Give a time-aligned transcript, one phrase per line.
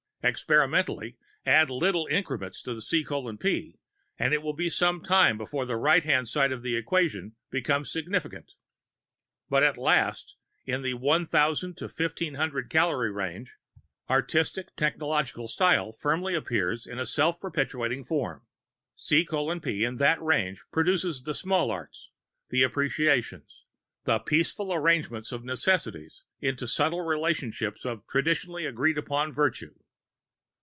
[0.23, 1.17] Experimentally,
[1.47, 3.79] add little increments to C:P
[4.19, 7.91] and it will be some time before the right hand side of the equation becomes
[7.91, 8.53] significant.
[9.49, 13.55] But at last, in the 1,000 to 1,500 calorie range,
[14.11, 18.43] Artistic Technological Style firmly appears in self perpetuating form.
[18.95, 22.11] C:P in that range produces the small arts,
[22.51, 23.63] the appreciations,
[24.03, 29.73] the peaceful arrangements of necessities into subtle relationships of traditionally agreed upon virtue.